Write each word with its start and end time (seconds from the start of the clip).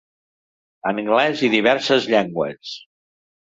Anglès 0.93 1.45
i 1.49 1.53
diverses 1.57 2.11
llengües. 2.15 2.77